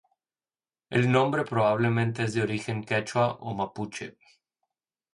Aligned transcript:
El 0.89 1.11
nombre 1.11 1.43
probablemente 1.45 2.23
es 2.23 2.33
de 2.33 2.41
origen 2.41 2.83
Quechua 2.83 3.35
o 3.39 3.53
mapuche. 3.53 4.17